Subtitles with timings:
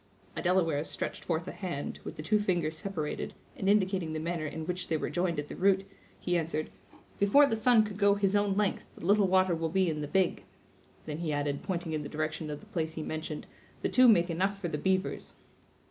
[0.35, 4.47] A Delaware stretched forth a hand, with the two fingers separated, and indicating the manner
[4.47, 5.85] in which they were joined at the root,
[6.19, 6.71] he answered:
[7.19, 10.07] "Before the sun could go his own length, the little water will be in the
[10.07, 10.43] big."
[11.05, 13.45] Then he added, pointing in the direction of the place he mentioned,
[13.83, 15.35] "the two make enough for the beavers."